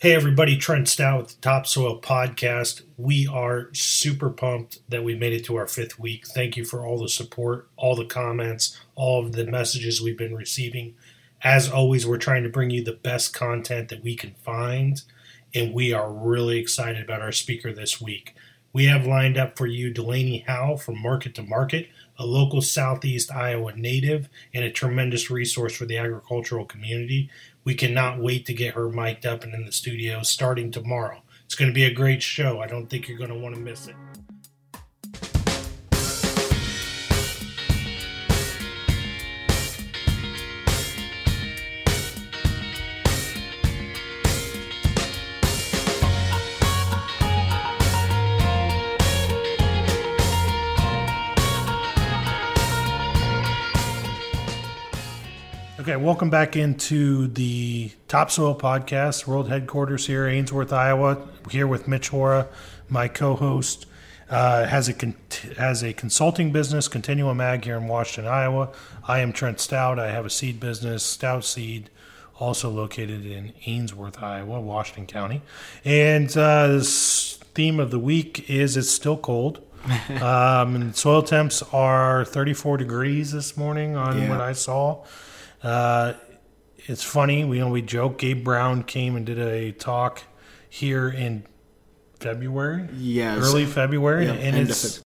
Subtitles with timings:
[0.00, 2.82] Hey, everybody, Trent Stout with the Topsoil Podcast.
[2.96, 6.24] We are super pumped that we made it to our fifth week.
[6.24, 10.36] Thank you for all the support, all the comments, all of the messages we've been
[10.36, 10.94] receiving.
[11.42, 15.02] As always, we're trying to bring you the best content that we can find,
[15.52, 18.36] and we are really excited about our speaker this week.
[18.72, 21.88] We have lined up for you Delaney Howe from Market to Market,
[22.18, 27.30] a local Southeast Iowa native and a tremendous resource for the agricultural community.
[27.64, 31.22] We cannot wait to get her mic'd up and in the studio starting tomorrow.
[31.44, 32.60] It's going to be a great show.
[32.60, 33.94] I don't think you're going to want to miss it.
[55.88, 61.26] Okay, welcome back into the Topsoil Podcast, world headquarters here, Ainsworth, Iowa.
[61.50, 62.46] Here with Mitch Hora,
[62.90, 63.86] my co-host.
[64.28, 65.16] Uh, has a con-
[65.56, 68.68] has a consulting business, Continuum Ag, here in Washington, Iowa.
[69.04, 69.98] I am Trent Stout.
[69.98, 71.88] I have a seed business, Stout Seed,
[72.38, 75.40] also located in Ainsworth, Iowa, Washington County.
[75.86, 79.64] And uh, this theme of the week is it's still cold.
[80.20, 84.28] um, and soil temps are 34 degrees this morning on Yeah.
[84.28, 85.02] what I saw.
[85.62, 86.14] Uh,
[86.86, 87.44] it's funny.
[87.44, 88.18] We you know we joke.
[88.18, 90.22] Gabe Brown came and did a talk
[90.70, 91.44] here in
[92.20, 93.38] February, Yes.
[93.42, 95.00] early February, Yeah, and it's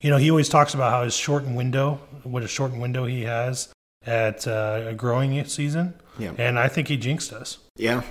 [0.00, 3.22] you know he always talks about how his shortened window, what a shortened window he
[3.22, 3.68] has
[4.06, 6.32] at uh, a growing season, Yeah.
[6.38, 7.58] and I think he jinxed us.
[7.76, 8.02] Yeah.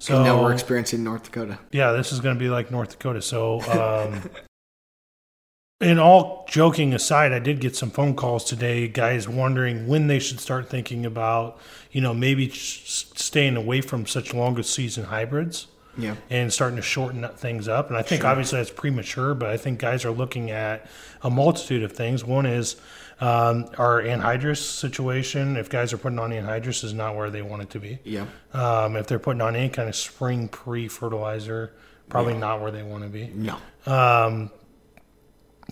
[0.00, 1.58] So and now we're experiencing North Dakota.
[1.72, 3.20] yeah, this is going to be like North Dakota.
[3.20, 4.22] So, um,
[5.80, 10.18] in all joking aside, I did get some phone calls today, guys wondering when they
[10.18, 11.58] should start thinking about,
[11.90, 16.16] you know, maybe staying away from such longer season hybrids Yeah.
[16.28, 17.88] and starting to shorten things up.
[17.88, 18.30] And I think Sure.
[18.30, 20.86] obviously that's premature, but I think guys are looking at
[21.22, 22.24] a multitude of things.
[22.24, 22.76] One is
[23.22, 25.56] um, our anhydrous situation.
[25.58, 27.98] If guys are putting on anhydrous, is not where they want it to be.
[28.04, 28.24] Yeah.
[28.54, 31.72] Um, if they're putting on any kind of spring pre fertilizer,
[32.08, 33.30] probably not where they want to be.
[33.34, 33.56] No.
[33.86, 34.50] Um,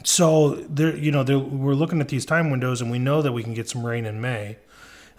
[0.04, 3.32] so there, you know, there, we're looking at these time windows, and we know that
[3.32, 4.56] we can get some rain in May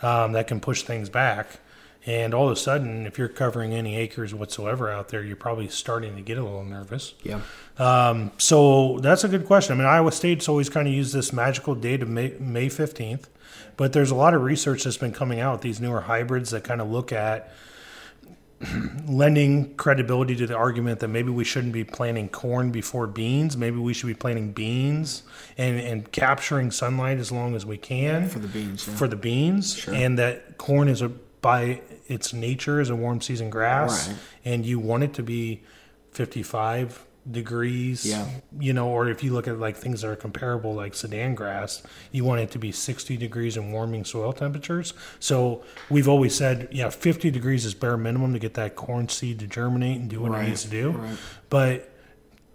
[0.02, 1.60] um, that can push things back.
[2.06, 5.68] And all of a sudden, if you're covering any acres whatsoever out there, you're probably
[5.68, 7.14] starting to get a little nervous.
[7.24, 7.42] Yeah.
[7.78, 9.74] Um, so that's a good question.
[9.74, 13.26] I mean, Iowa State's always kind of used this magical date of May, May 15th,
[13.76, 16.64] but there's a lot of research that's been coming out with these newer hybrids that
[16.64, 17.52] kind of look at
[19.08, 23.56] lending credibility to the argument that maybe we shouldn't be planting corn before beans.
[23.56, 25.24] Maybe we should be planting beans
[25.58, 28.88] and, and capturing sunlight as long as we can For the beans.
[28.88, 28.96] Yeah.
[28.96, 29.94] for the beans, Sure.
[29.94, 31.10] and that corn is a
[31.42, 34.18] by its nature is a warm season grass, Right.
[34.44, 35.62] and you want it to be
[36.12, 38.06] 55 degrees.
[38.06, 38.28] Yeah.
[38.60, 41.84] You know, or if you look at like things that are comparable, like Sudan grass,
[42.12, 44.94] you want it to be 60 degrees and warming soil temperatures.
[45.20, 49.40] So we've always said, yeah, 50 degrees is bare minimum to get that corn seed
[49.40, 50.92] to germinate and do what it needs to do.
[50.92, 51.18] right.
[51.50, 51.90] But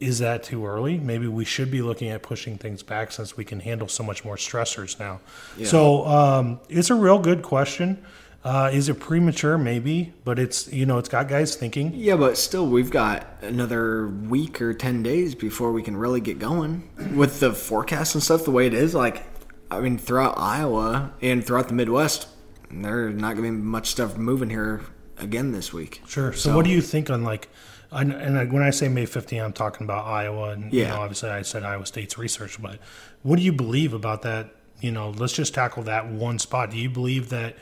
[0.01, 0.99] is that too early?
[0.99, 4.25] Maybe we should be looking at pushing things back since we can handle so much
[4.25, 5.21] more stressors now.
[5.57, 5.67] Yeah.
[5.67, 8.05] So um, it's a real good question.
[8.45, 9.57] Uh, is it premature?
[9.57, 11.93] Maybe, but it's you know it's got guys thinking.
[11.95, 16.39] Yeah, but still, we've got another week or 10 days before we can really get
[16.39, 16.91] going.
[17.15, 19.25] With the forecast and stuff the way it is, like,
[19.71, 22.29] I mean, throughout Iowa and throughout the Midwest,
[22.71, 24.83] there's not going to be much stuff moving here
[25.17, 26.03] again this week.
[26.07, 26.35] Sure.
[26.35, 27.49] So, what do you think on like,
[27.91, 31.31] and, and when I say May 15, I'm talking about Iowa, and you know, obviously
[31.31, 32.79] I said Iowa State's research, but
[33.23, 34.55] what do you believe about that?
[34.83, 36.71] You know, let's just tackle that one spot.
[36.71, 37.57] Do you believe that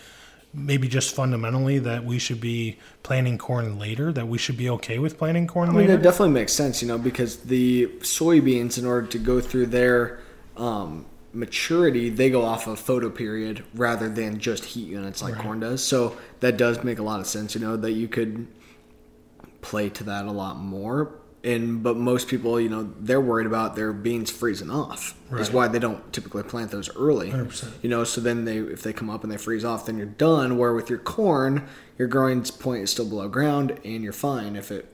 [0.55, 4.13] maybe just fundamentally that we should be planting corn later?
[4.13, 5.95] That we should be okay with planting corn I mean, later?
[5.95, 10.21] it definitely makes sense, you know, because the soybeans, in order to go through their
[10.57, 15.61] um, maturity, they go off of photo period rather than just heat units like corn
[15.61, 15.83] does.
[15.83, 18.47] So that does make a lot of sense, you know, that you could
[19.63, 21.13] play to that a lot more.
[21.45, 25.19] And but most people, you know, they're worried about their beans freezing off.
[25.33, 27.31] Is why they don't typically plant those early.
[27.31, 27.83] 100%.
[27.83, 30.07] You know, so then they if they come up and they freeze off, then you're
[30.07, 30.59] done.
[30.59, 31.67] Where with your corn,
[31.99, 34.93] your growing point is still below ground, and you're fine if it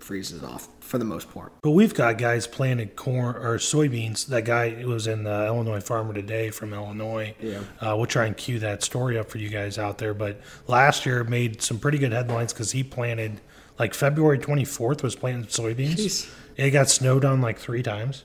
[0.00, 1.52] freezes off for the most part.
[1.62, 4.26] But we've got guys planted corn or soybeans.
[4.26, 7.34] That guy was in the Illinois Farmer Today from Illinois.
[7.40, 7.60] Yeah.
[7.80, 10.14] Uh, we'll try and cue that story up for you guys out there.
[10.14, 13.40] But last year made some pretty good headlines because he planted
[13.78, 15.94] like February 24th was planting soybeans.
[15.96, 16.30] Jeez.
[16.56, 18.24] It got snowed on like three times,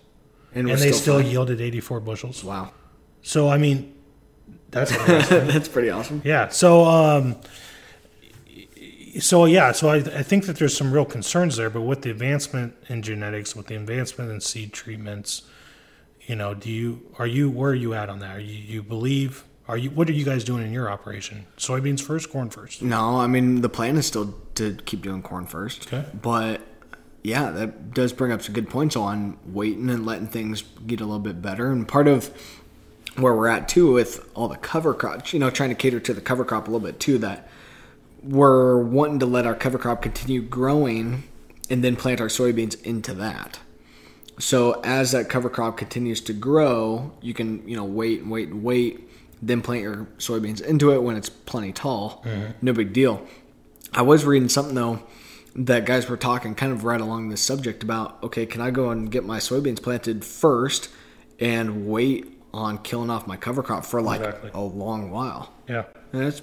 [0.55, 1.29] And, and they still fine.
[1.31, 2.43] yielded 84 bushels.
[2.43, 2.71] Wow,
[3.21, 3.93] So I mean,
[4.71, 4.91] that's
[5.29, 6.21] that's pretty awesome.
[6.25, 6.47] Yeah.
[6.49, 7.35] So, um,
[9.19, 12.09] So yeah, so I, I think that there's some real concerns there, but with the
[12.09, 15.43] advancement in genetics, with the advancement in seed treatments,
[16.25, 18.37] you know, do you are you where are you at on that?
[18.37, 21.45] Are you, you believe are you what are you guys doing in your operation?
[21.57, 22.81] Soybeans first, corn first?
[22.81, 25.87] No, I mean the plan is still to keep doing corn first.
[25.91, 26.05] Okay.
[26.21, 26.61] But
[27.23, 31.05] yeah, that does bring up some good points on waiting and letting things get a
[31.05, 31.71] little bit better.
[31.71, 32.31] And part of
[33.15, 36.13] where we're at too with all the cover crops, you know, trying to cater to
[36.13, 37.47] the cover crop a little bit too, that
[38.21, 41.23] we're wanting to let our cover crop continue growing
[41.69, 43.59] and then plant our soybeans into that.
[44.39, 48.49] So as that cover crop continues to grow, you can, you know, wait and wait
[48.49, 49.09] and wait,
[49.41, 52.23] then plant your soybeans into it when it's plenty tall.
[52.25, 52.51] Mm-hmm.
[52.61, 53.25] No big deal.
[53.93, 55.01] I was reading something though
[55.55, 58.89] that guys were talking kind of right along this subject about okay, can I go
[58.89, 60.89] and get my soybeans planted first
[61.39, 64.51] and wait on killing off my cover crop for like Exactly.
[64.53, 65.53] a long while?
[65.67, 65.85] Yeah.
[66.11, 66.41] And that's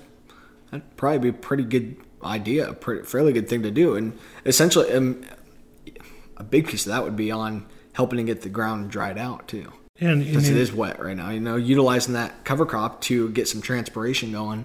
[0.70, 3.94] that'd probably be a pretty good idea, a pretty, fairly good thing to do.
[3.96, 5.22] And essentially, um,
[6.36, 9.48] a big piece of that would be on helping to get the ground dried out
[9.48, 11.30] too, And, and it- is wet right now.
[11.30, 14.64] You know, utilizing that cover crop to get some transpiration going,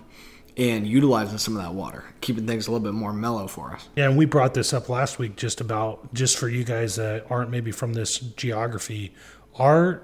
[0.58, 3.88] and utilizing some of that water, keeping things a little bit more mellow for us.
[3.96, 7.26] Yeah, and we brought this up last week just about just for you guys that
[7.30, 9.14] aren't maybe from this geography.
[9.58, 10.02] Our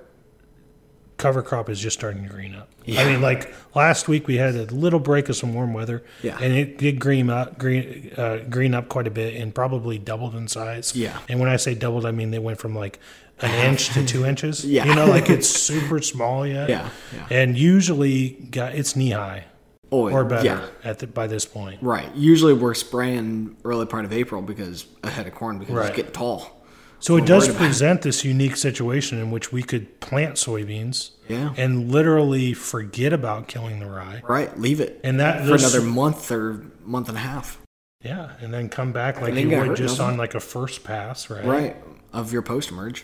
[1.17, 2.67] cover crop is just starting to green up.
[2.87, 6.37] I mean, like last week we had a little break of some warm weather, Yeah.
[6.41, 10.35] and it did green up, green, uh, green up quite a bit, and probably doubled
[10.35, 10.95] in size.
[10.95, 11.17] Yeah.
[11.29, 12.99] and when I say doubled, I mean they went from like
[13.39, 14.65] an inch to two inches.
[14.65, 14.85] Yeah.
[14.85, 16.69] you know, like it's super small yet.
[16.71, 17.27] Yeah, yeah.
[17.29, 19.45] and usually got it's knee high
[19.93, 20.67] Oh, or better yeah.
[20.89, 21.83] at the, by this point.
[21.83, 22.13] Right.
[22.15, 25.87] Usually we're spraying early part of April because ahead of corn because Right.
[25.89, 26.63] it's getting tall.
[26.99, 27.65] So it does about it.
[27.65, 31.53] present this unique situation in which we could plant soybeans Yeah.
[31.57, 34.21] and literally forget about killing the rye.
[34.27, 34.57] Right.
[34.59, 37.57] Leave it And that for another month or month and a half.
[38.03, 41.29] yeah, and then come back like you would just doesn't on like a first pass,
[41.29, 41.43] right?
[41.43, 41.75] Right.
[42.13, 43.03] Of your post-emerge.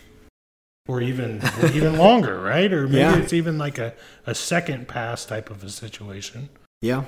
[0.88, 2.72] Or even or even longer, right?
[2.72, 3.18] Or maybe Yeah.
[3.18, 3.94] it's even like a,
[4.26, 6.48] a second pass type of a situation.
[6.82, 7.06] Yeah.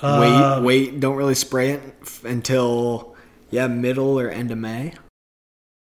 [0.00, 1.00] Uh, wait, wait.
[1.00, 3.16] Don't really spray it f- until
[3.50, 4.94] yeah middle or end of May.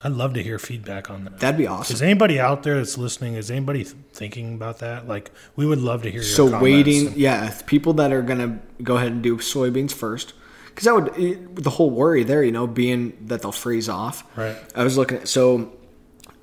[0.02, 1.40] I'd love to hear feedback on that.
[1.40, 1.96] That'd be awesome.
[1.96, 3.36] Is anybody out there that's listening?
[3.36, 5.08] Is anybody th- thinking about that?
[5.08, 8.98] Like, we would love to hear your So waiting, yeah, people that are gonna go
[8.98, 10.34] ahead and do soybeans first,
[10.68, 14.24] because that would it, the whole worry there, you know, being that they'll freeze off.
[14.38, 14.56] Right.
[14.76, 15.74] I was looking at so,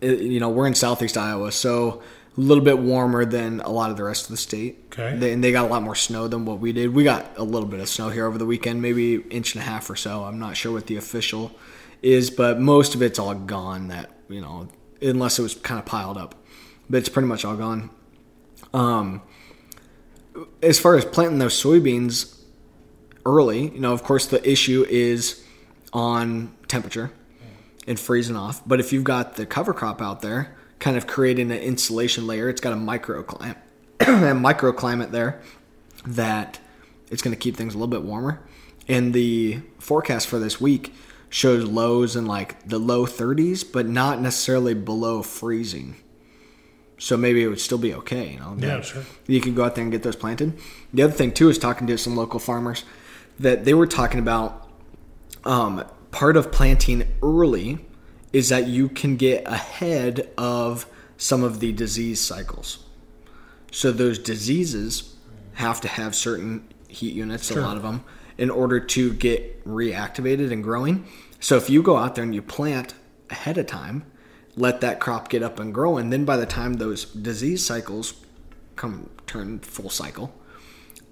[0.01, 2.03] it, you know, we're in southeast Iowa, so
[2.37, 4.85] a little bit warmer than a lot of the rest of the state.
[4.93, 5.17] Okay.
[5.17, 6.95] They, and they got a lot more snow than what we did.
[6.95, 9.67] We got a little bit of snow here over the weekend, maybe inch and a
[9.67, 10.25] half or so.
[10.25, 11.53] I'm not sure what the official
[12.01, 13.89] is, but most of it's all gone.
[13.89, 14.69] That you know,
[15.03, 16.35] unless it was kind of piled up,
[16.89, 17.91] but it's pretty much all gone.
[18.73, 19.23] Um,
[20.63, 22.39] as far as planting those soybeans
[23.27, 25.45] early, you know, of course, the issue is
[25.93, 27.13] on temperature
[27.87, 28.63] and freezing off.
[28.67, 32.49] But if you've got the cover crop out there, kind of creating an insulation layer,
[32.49, 33.57] it's got a microclimate,
[34.01, 35.41] a microclimate there
[36.05, 36.59] that
[37.09, 38.43] it's going to keep things a little bit warmer.
[38.89, 40.93] And the forecast for this week
[41.31, 45.97] shows lows in like the low 30s, but not necessarily below freezing.
[46.99, 48.57] So maybe it would still be okay, you know.
[48.59, 49.05] Yeah, sure.
[49.29, 50.59] You can go out there and get those planted.
[50.93, 52.85] The other thing too is talking to some local farmers
[53.39, 54.69] that they were talking about
[55.45, 57.79] um, part of planting early
[58.33, 60.87] is that you can get ahead of
[61.17, 62.85] some of the disease cycles.
[63.71, 65.15] So those diseases
[65.55, 68.05] have to have certain heat units, a lot of them,
[68.39, 71.07] in order to get reactivated and growing.
[71.41, 72.95] So if you go out there and you plant
[73.31, 74.05] ahead of time,
[74.57, 78.15] let that crop get up and grow, and then by the time those disease cycles
[78.77, 80.35] come turn full cycle,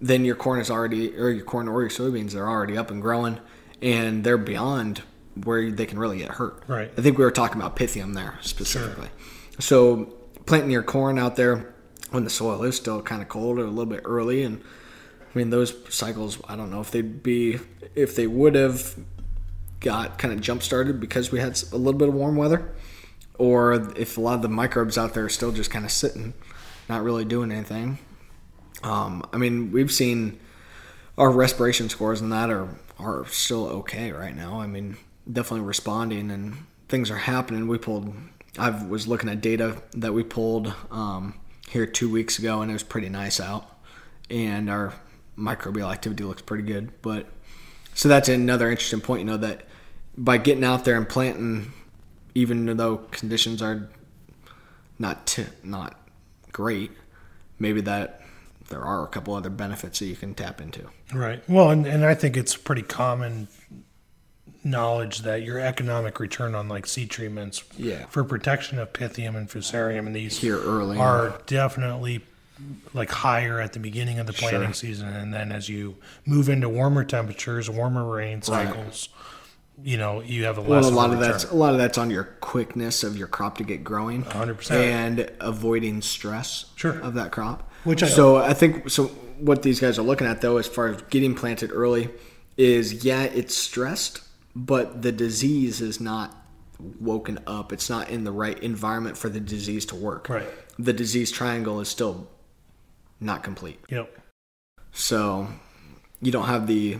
[0.00, 3.00] then your corn is already, or your corn or your soybeans are already up and
[3.00, 3.38] growing,
[3.80, 5.02] and they're beyond
[5.44, 6.62] where they can really get hurt.
[6.66, 6.90] Right.
[6.96, 9.08] I think we were talking about Pythium there specifically.
[9.58, 10.14] So
[10.46, 11.74] planting your corn out there
[12.10, 14.62] when the soil is still kind of cold or a little bit early, and
[15.34, 16.40] I mean those cycles.
[16.48, 17.58] I don't know if they'd be
[17.94, 18.96] if they would have
[19.80, 22.72] got kind of jump started because we had a little bit of warm weather,
[23.38, 26.34] or if a lot of the microbes out there are still just kind of sitting,
[26.88, 27.98] not really doing anything.
[28.82, 30.40] Um, I mean, we've seen
[31.18, 32.68] our respiration scores and that are
[32.98, 34.60] are still okay right now.
[34.60, 34.96] I mean,
[35.30, 36.56] definitely responding and
[36.88, 37.68] things are happening.
[37.68, 38.14] We pulled.
[38.58, 41.34] I was looking at data that we pulled um,
[41.68, 43.70] here two weeks ago, and it was pretty nice out,
[44.28, 44.92] and our
[45.38, 46.90] microbial activity looks pretty good.
[47.00, 47.28] But
[47.94, 49.20] so that's another interesting point.
[49.20, 49.66] You know that
[50.16, 51.72] by getting out there and planting,
[52.34, 53.88] even though conditions are
[54.98, 55.98] not t- not
[56.52, 56.90] great,
[57.58, 58.20] maybe that
[58.68, 60.88] there are a couple other benefits that you can tap into.
[61.12, 61.42] Right.
[61.48, 63.48] Well, and, and I think it's pretty common
[64.64, 68.06] knowledge that your economic return on like seed treatments Yeah.
[68.06, 70.98] for protection of Pythium and Fusarium and these Here early.
[70.98, 72.24] are definitely
[72.92, 74.74] like higher at the beginning of the planting Sure.
[74.74, 79.08] season and then as you move into warmer temperatures, warmer rain cycles,
[79.82, 81.32] you know, you have a Well, a lot of return.
[81.32, 84.70] that's a lot of that's on your quickness of your crop to get growing, 100%.
[84.76, 86.98] and avoiding stress Sure.
[87.00, 87.70] of that crop.
[87.84, 89.06] Which I- so I think so.
[89.38, 92.10] What these guys are looking at though, as far as getting planted early,
[92.58, 94.20] is yeah, it's stressed,
[94.54, 96.36] but the disease is not
[97.00, 97.72] woken up.
[97.72, 100.28] It's not in the right environment for the disease to work.
[100.28, 100.48] Right.
[100.78, 102.28] The disease triangle is still
[103.20, 103.80] not complete.
[103.88, 104.18] Yep.
[104.92, 105.48] So
[106.20, 106.98] you don't have the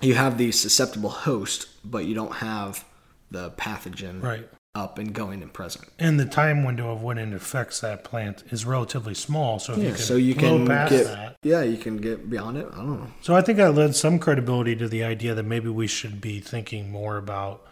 [0.00, 2.84] you have the susceptible host, but you don't have
[3.30, 4.48] the pathogen Right.
[4.76, 5.88] Up and going and present.
[5.98, 9.58] And the time window of when it affects that plant is relatively small.
[9.58, 11.36] So if you Yeah, can so you can past get that.
[11.42, 12.68] yeah, you can get beyond it.
[12.72, 13.06] I don't know.
[13.22, 16.40] So I think that lends some credibility to the idea that maybe we should be
[16.40, 17.66] thinking more about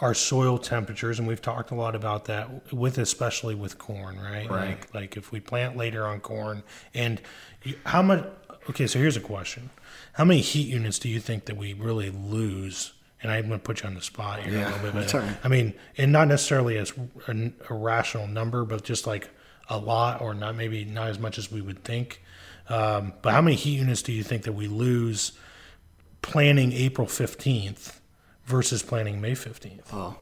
[0.00, 4.50] our soil temperatures, and we've talked a lot about that with especially with corn, right?
[4.50, 4.68] Right.
[4.70, 7.20] Like, like if we plant later on corn, and
[7.86, 8.26] how much?
[8.68, 9.70] Okay, so here's a question:
[10.14, 12.92] How many heat units do you think that we really lose?
[13.24, 14.94] And I'm going to put you on the spot here Yeah, a little bit.
[14.94, 15.36] that's but- all right.
[15.42, 16.92] I mean, and not necessarily as
[17.26, 19.30] a, a rational number, but just like
[19.70, 22.22] a lot, or not maybe not as much as we would think.
[22.68, 25.32] Um, but how many heat units do you think that we lose
[26.22, 27.98] planning April 15th
[28.44, 29.84] versus planning May 15th?
[29.92, 30.18] Oh,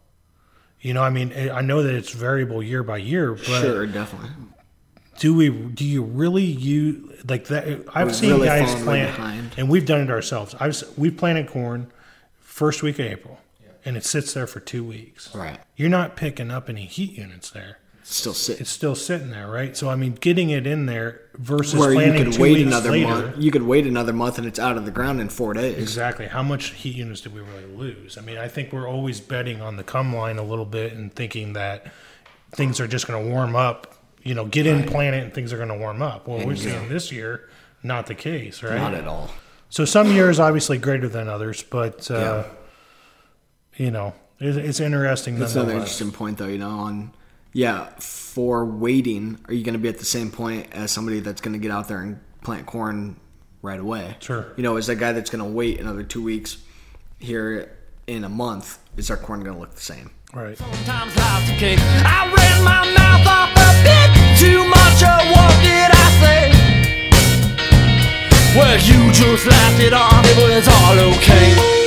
[0.81, 4.31] You know, I mean, I know that it's variable year by year, but sure, definitely.
[5.19, 5.51] do we?
[5.51, 7.67] Do you really use like that?
[7.95, 9.55] I've We're seen really guys plant, behind.
[9.57, 10.55] and we've done it ourselves.
[10.61, 11.93] I've s- we planted corn
[12.53, 13.39] first week of April,
[13.85, 15.35] and it sits there for two weeks.
[15.35, 15.59] Right.
[15.75, 17.79] You're not picking up any heat units there.
[18.05, 19.77] Still sit It's still sitting there, right?
[19.77, 22.67] So I mean, getting it in there versus where you planting could two wait weeks
[22.67, 23.07] another later.
[23.07, 23.39] month.
[23.39, 25.79] You could wait another month and it's out of the ground in four days.
[25.79, 26.27] Exactly.
[26.27, 28.19] How much heat units did we really lose?
[28.19, 31.15] I mean, I think we're always betting on the come line a little bit and
[31.15, 31.87] thinking that
[32.51, 33.95] things are just going to warm up.
[34.25, 36.29] You know, get in, plant it, and things are going to warm up.
[36.29, 37.49] Well, we're seeing this year
[37.83, 38.77] not the case, right?
[38.77, 39.31] Not at all.
[39.73, 42.45] So some years obviously greater than others, but uh,
[43.75, 45.39] you know, it, it's interesting.
[45.39, 46.47] That's another interesting point, though.
[46.47, 47.15] You know, on
[47.55, 51.41] yeah, for waiting, are you going to be at the same point as somebody that's
[51.41, 53.17] going to get out there and plant corn
[53.63, 54.17] right away?
[54.21, 54.53] Sure.
[54.59, 56.59] You know, is that guy that's going to wait another two weeks
[57.19, 57.75] here
[58.07, 58.79] in a month?
[58.99, 60.11] Is our corn going to look the same?
[60.35, 60.59] Right.
[68.55, 70.25] Well, you just laughed it off.
[70.27, 71.82] It was all okay.